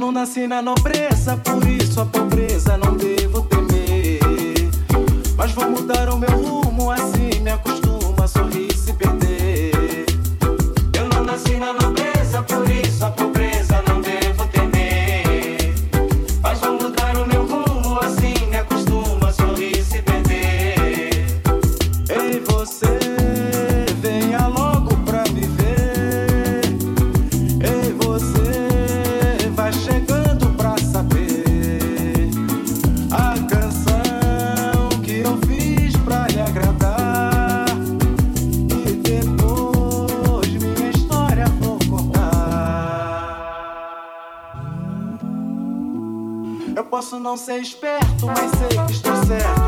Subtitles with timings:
[0.00, 4.70] não nasci na nobreza, por isso a pobreza não devo temer.
[5.36, 7.19] Mas vou mudar o meu rumo assim.
[47.20, 49.59] não ser esperto, mas sei que estou certo.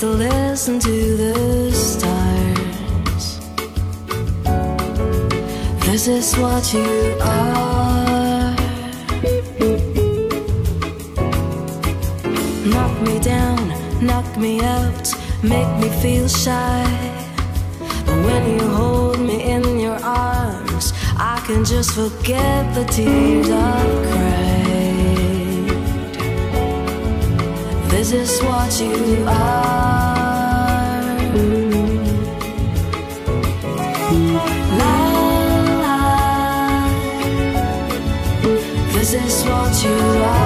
[0.00, 3.40] To listen to the stars.
[5.84, 8.54] This is what you are.
[12.64, 13.58] Knock me down,
[14.00, 15.12] knock me out,
[15.42, 16.84] make me feel shy.
[18.06, 24.06] But when you hold me in your arms, I can just forget the tears I've
[24.06, 24.27] cried.
[27.98, 28.12] This
[28.44, 29.34] what you are.
[34.78, 34.94] La,
[35.82, 35.96] la.
[38.92, 40.37] This is what you are.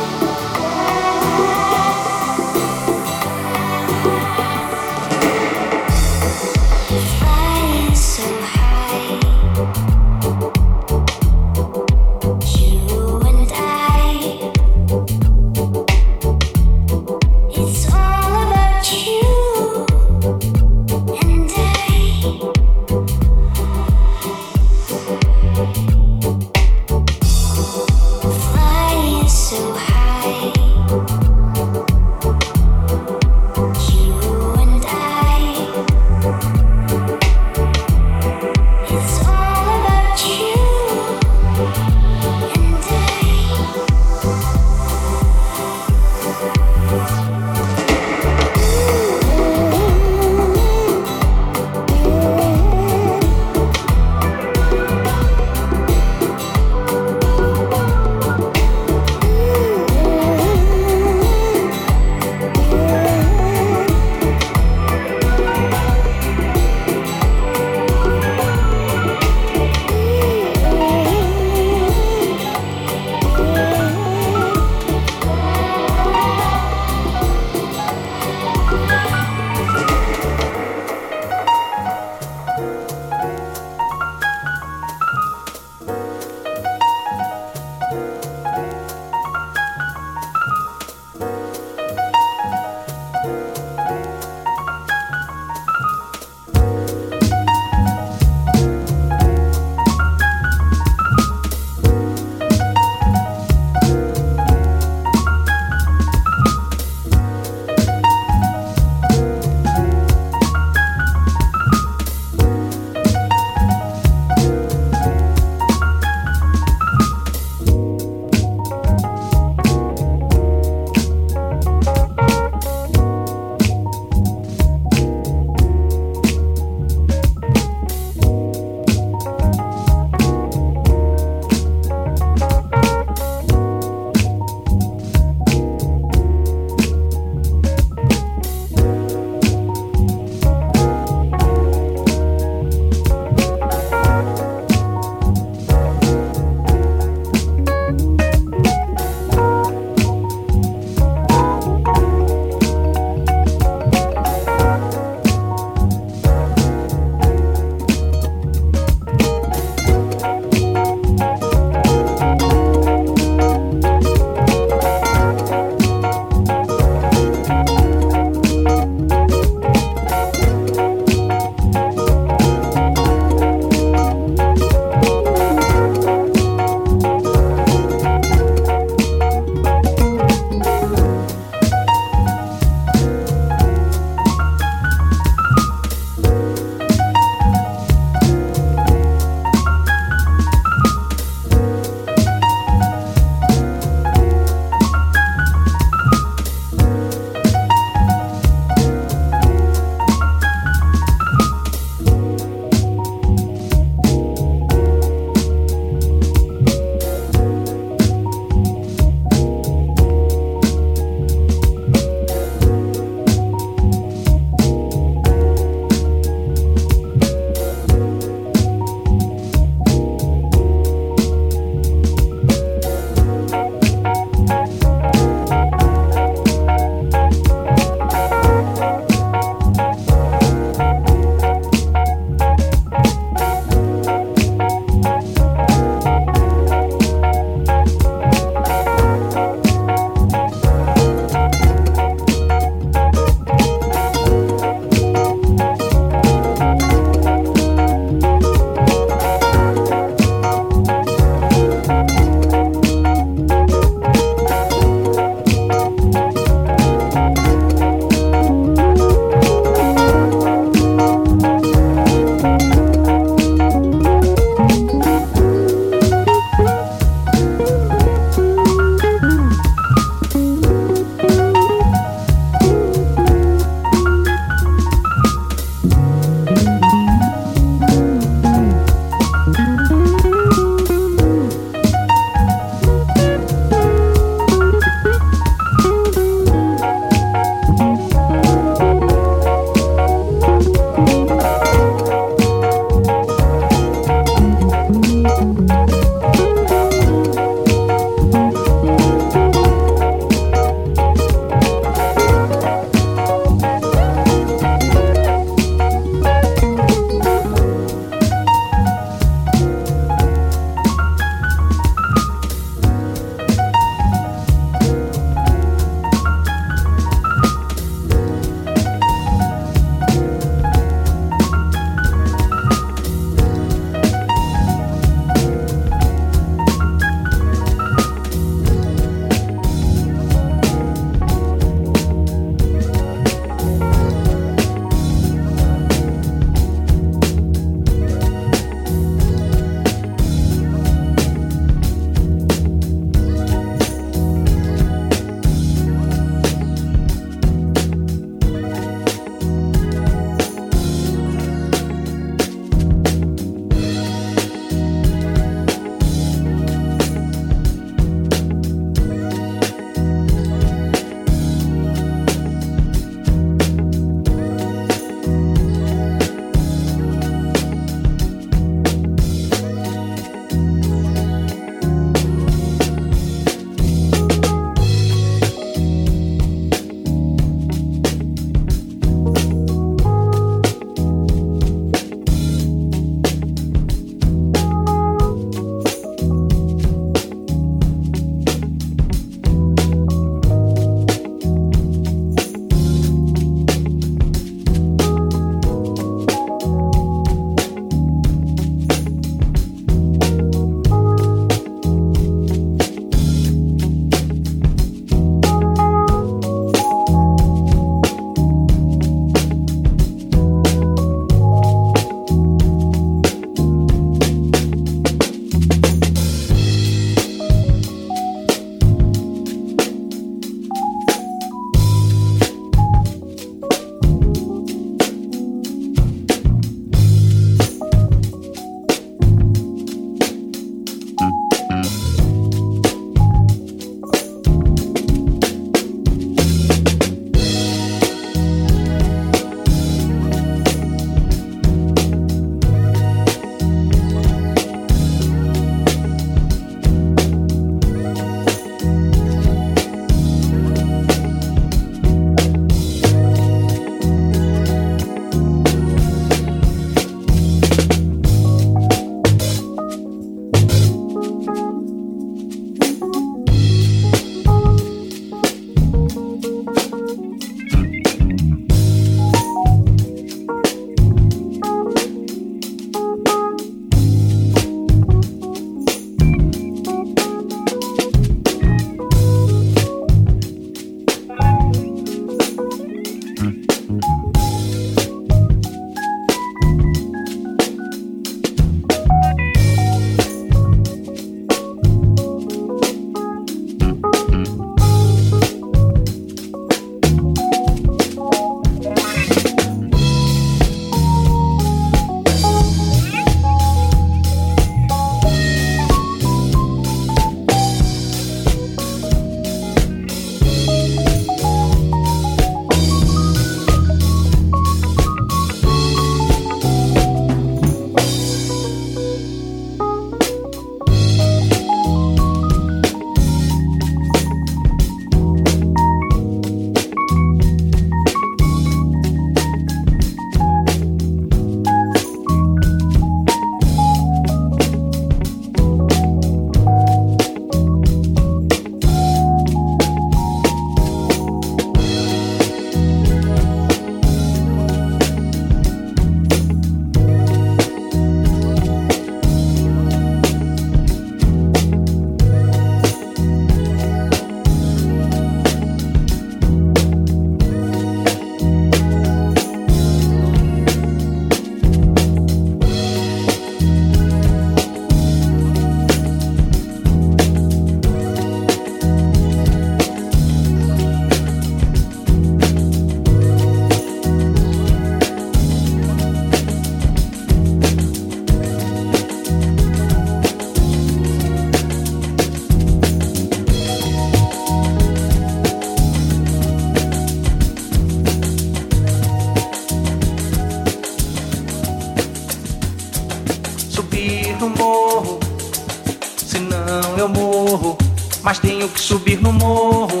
[598.88, 600.00] Subir no morro.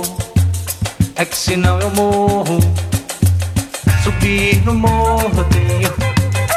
[1.14, 2.58] É que senão eu morro.
[4.02, 5.92] Subir no morro tenho,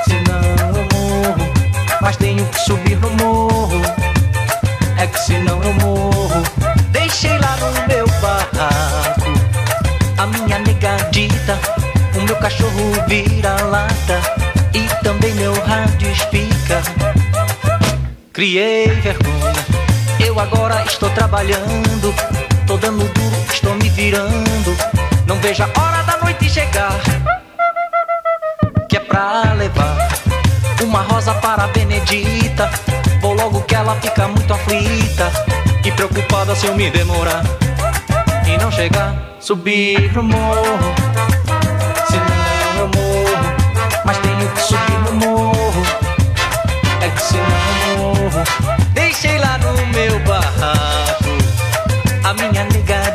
[0.05, 1.53] senão eu morro.
[2.01, 3.81] Mas tenho que subir no morro.
[4.97, 6.41] É que senão eu morro.
[6.93, 9.33] Deixei lá no meu barraco
[10.17, 11.59] a minha negadita,
[12.15, 14.21] o meu cachorro vira lata
[14.73, 16.81] e também meu rádio espica.
[18.31, 19.60] Criei vergonha,
[20.25, 22.13] eu agora estou trabalhando,
[22.67, 24.75] tô dando duro, estou me virando.
[25.25, 26.93] Não vejo a hora da noite chegar,
[28.87, 30.09] que é pra levar
[30.81, 32.69] uma rosa para a Benedita.
[33.21, 35.31] Vou logo que ela fica muito aflita
[35.83, 37.43] e preocupada se eu me demorar
[38.47, 41.00] e não chegar, subir no morro.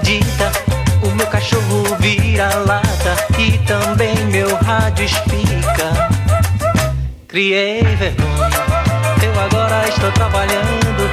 [0.06, 0.52] Negadita,
[1.02, 6.08] o meu cachorro vira lata e também meu rádio espica.
[7.26, 8.50] Criei vergonha,
[9.22, 11.10] eu agora estou trabalhando,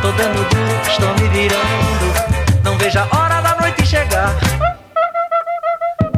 [0.00, 2.62] tô dando duro, estou me virando.
[2.62, 4.34] Não vejo a hora da noite chegar,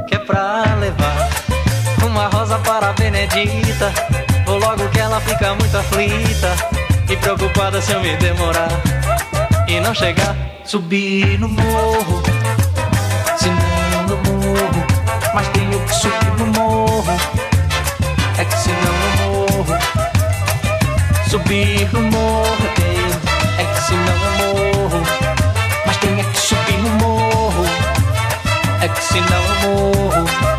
[0.06, 1.30] que é pra levar
[2.04, 3.92] uma rosa para a Benedita.
[4.44, 6.54] Vou logo que ela fica muito aflita
[7.08, 8.68] e preocupada se eu me demorar
[9.68, 10.34] e não chegar.
[10.64, 12.22] Subir no morro,
[13.36, 14.86] senão eu morro,
[15.34, 17.16] mas tenho que subir no morro.
[18.38, 19.78] É que senão eu morro.
[21.30, 22.66] Subir no morro,
[23.58, 25.02] é que senão eu morro.
[25.86, 27.64] Mas tenho que subir no morro,
[28.82, 30.57] é que senão eu morro.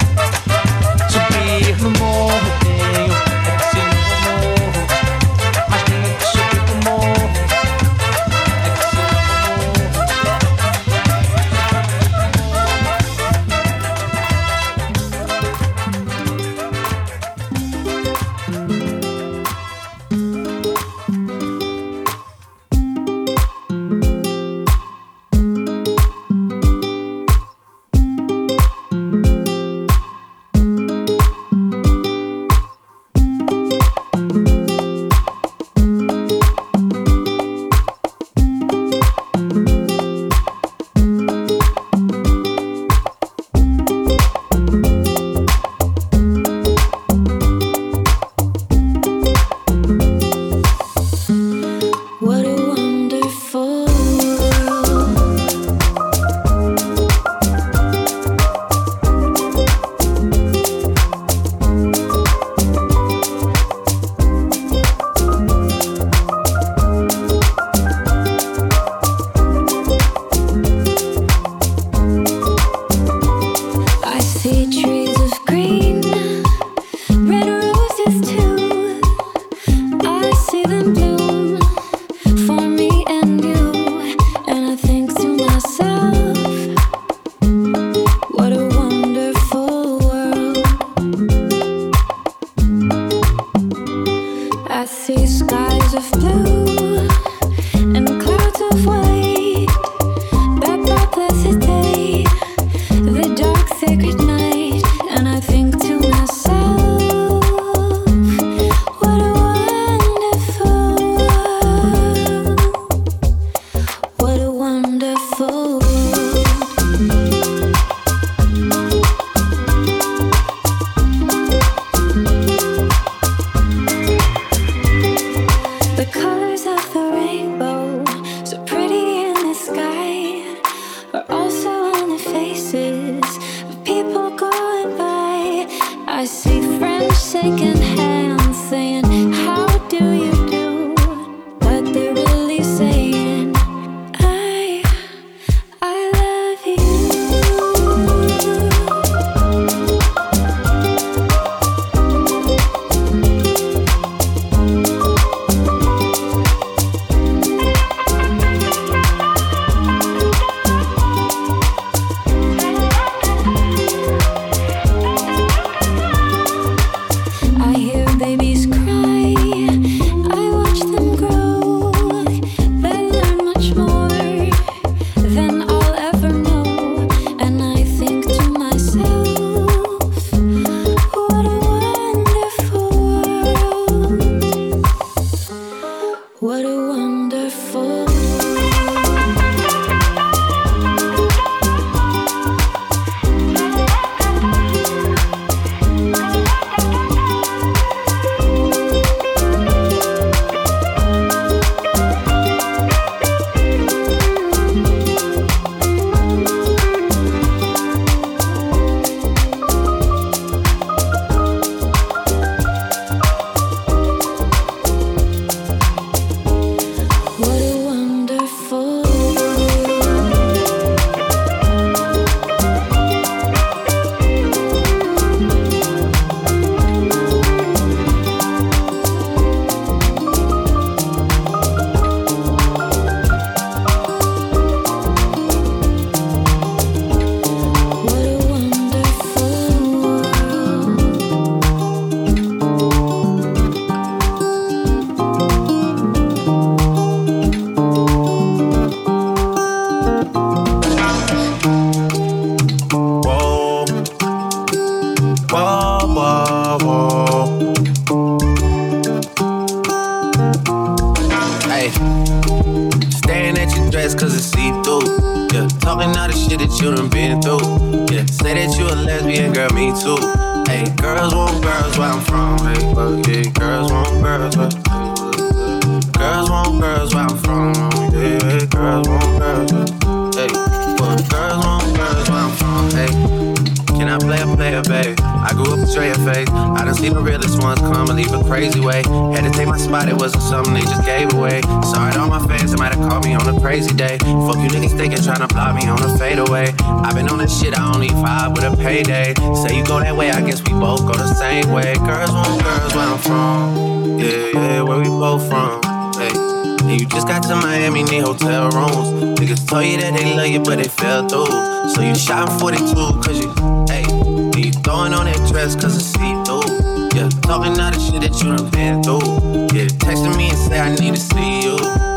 [309.80, 311.46] show you that they love you, but they fell through.
[311.94, 313.50] So you shot 42, cause you,
[313.88, 317.10] hey, and you throwing on that dress, cause it's see through.
[317.16, 319.78] Yeah, talking all the shit that you done been through.
[319.78, 322.09] Yeah, texting me and say, I need to see you.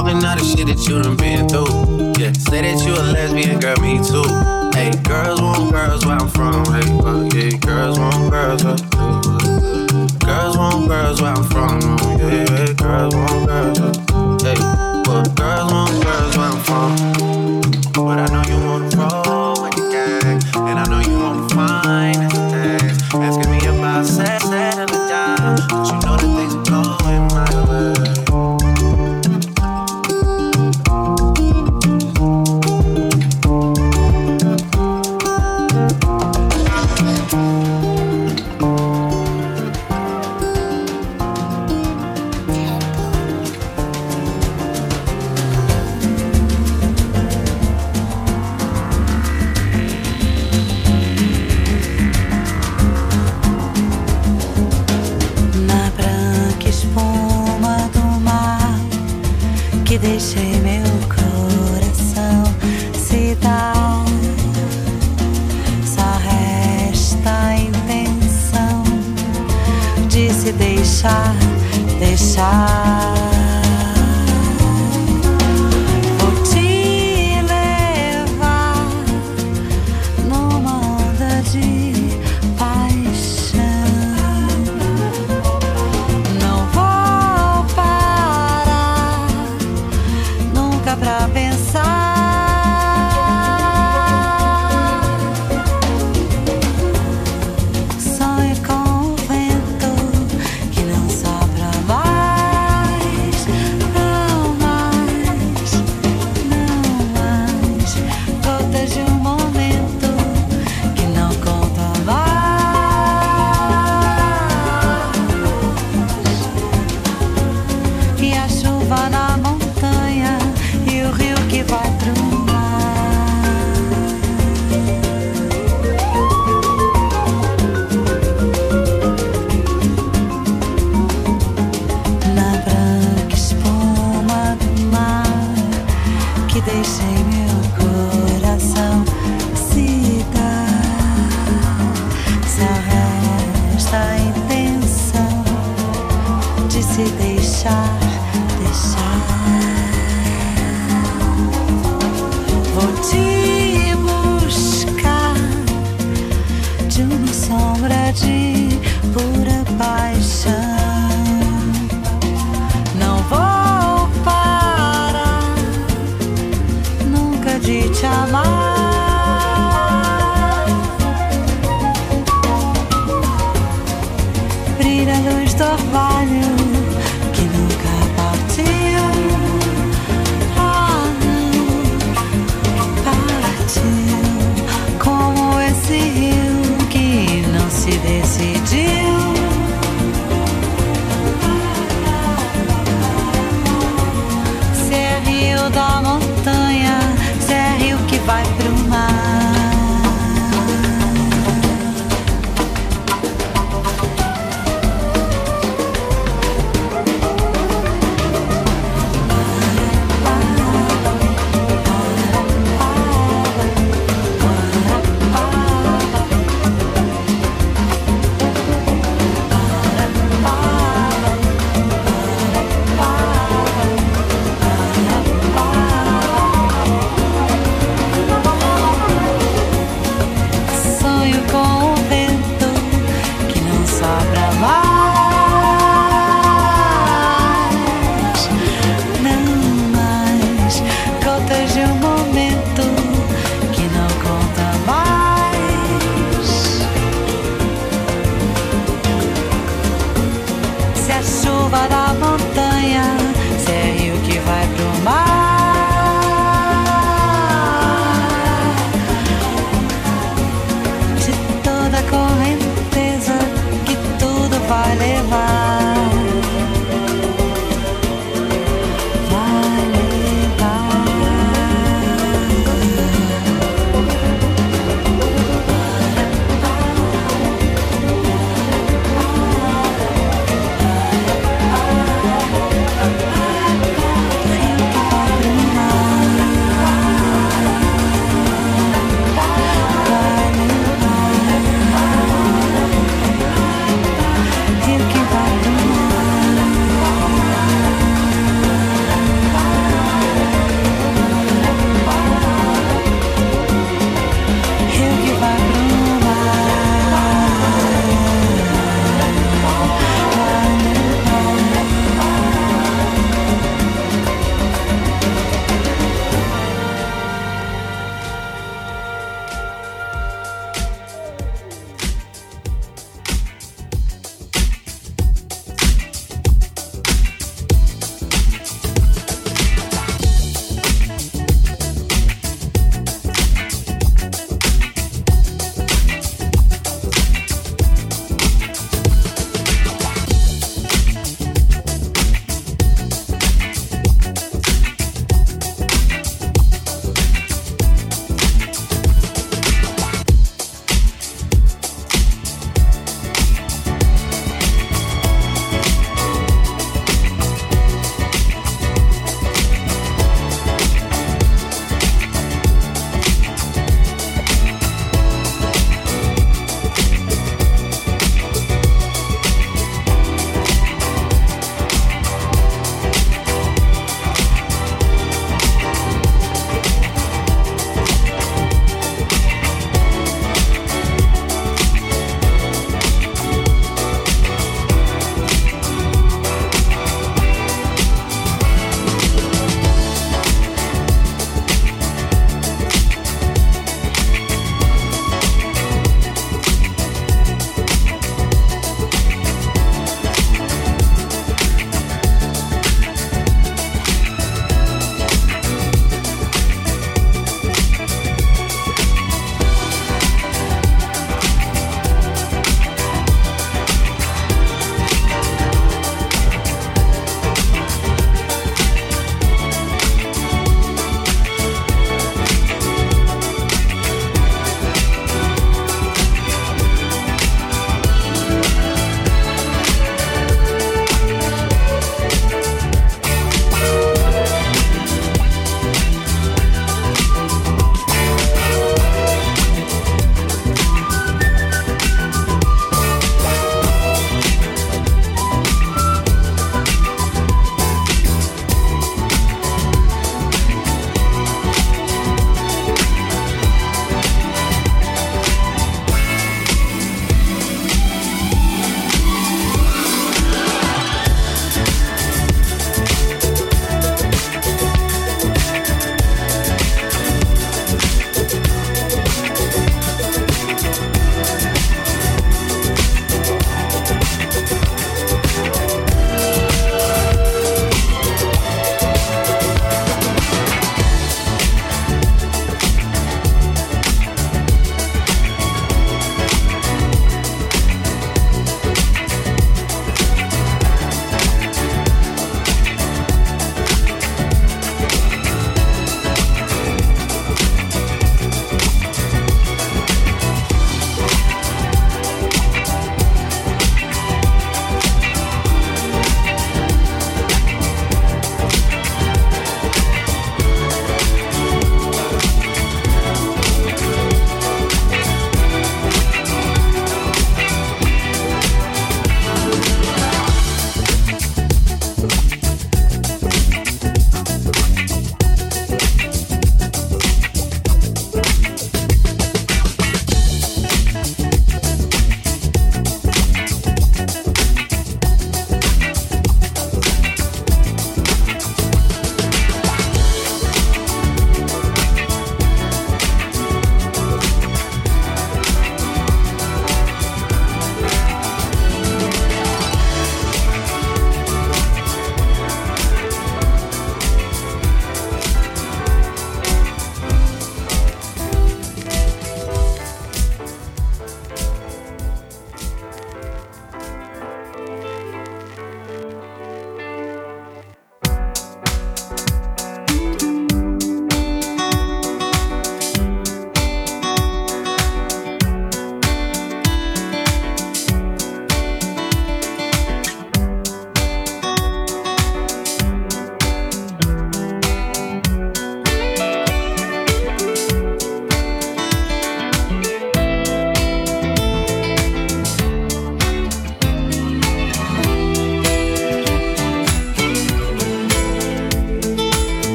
[0.00, 2.12] talking all the shit that you done been through.
[2.22, 4.24] Yeah, say that you a lesbian, girl, me too.
[4.76, 6.64] Hey, girls want girls where I'm from.
[6.72, 8.89] Hey, fuck yeah, girls want girls.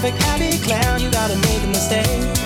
[0.00, 2.37] Perfect happy clown, you gotta make a mistake.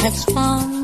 [0.00, 0.77] have fun.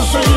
[0.00, 0.29] the same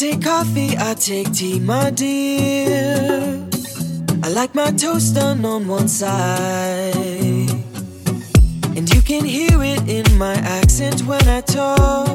[0.00, 3.46] take coffee, I take tea, my dear.
[4.22, 7.50] I like my toast done on one side.
[8.76, 12.09] And you can hear it in my accent when I talk.